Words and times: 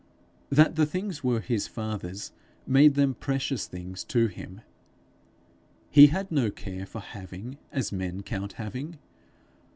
That 0.49 0.77
the 0.77 0.87
things 0.87 1.23
were 1.23 1.41
his 1.41 1.67
fathers, 1.67 2.31
made 2.65 2.95
them 2.95 3.13
precious 3.13 3.67
things 3.67 4.03
to 4.05 4.25
him. 4.25 4.61
He 5.91 6.07
had 6.07 6.31
no 6.31 6.49
care 6.49 6.87
for 6.87 7.01
having, 7.01 7.59
as 7.71 7.91
men 7.91 8.23
count 8.23 8.53
having. 8.53 8.97